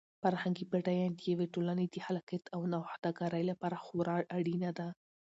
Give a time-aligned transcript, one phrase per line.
[0.21, 4.87] فرهنګي بډاینه د یوې ټولنې د خلاقیت او د نوښتګرۍ لپاره خورا اړینه ده.